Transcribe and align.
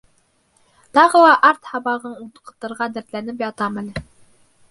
Тағы 0.97 1.19
ла 1.23 1.33
арт 1.49 1.69
һабағын 1.73 2.15
уҡытырға 2.23 2.87
дәртләнеп 2.95 3.43
ятам 3.47 3.77
әле... 3.83 4.03